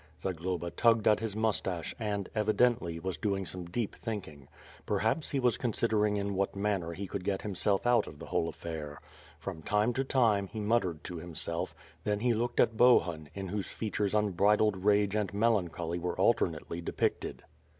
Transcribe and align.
Zagloba 0.19 0.71
tugged 0.71 1.07
at 1.07 1.19
his 1.19 1.35
moustache 1.35 1.93
and, 1.99 2.27
evidently, 2.33 2.99
was 2.99 3.17
doing 3.19 3.45
some 3.45 3.65
deep 3.65 3.95
thinking. 3.95 4.47
Perhaps 4.87 5.29
he 5.29 5.39
was 5.39 5.59
considering 5.59 6.17
in 6.17 6.33
what 6.33 6.55
manner 6.55 6.93
he 6.93 7.05
could 7.05 7.23
get 7.23 7.43
himself 7.43 7.85
out 7.85 8.07
of 8.07 8.17
the 8.17 8.25
whole 8.25 8.49
affair. 8.49 8.99
From 9.37 9.61
time 9.61 9.93
to 9.93 10.03
time, 10.03 10.47
he 10.47 10.59
muttered 10.59 11.03
to 11.03 11.17
himself, 11.17 11.75
then 12.03 12.19
he 12.21 12.33
looked 12.33 12.59
at 12.59 12.75
Bohun, 12.77 13.29
in 13.35 13.49
whose 13.49 13.67
features 13.67 14.15
unbridled 14.15 14.85
rage 14.85 15.13
and 15.15 15.31
melancholy 15.35 15.99
were 15.99 16.17
alternately 16.17 16.81
depicted. 16.81 17.43